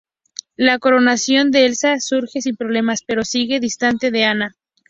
[0.55, 4.55] La coronación de Elsa surge sin problemas, pero sigue distante de Anna.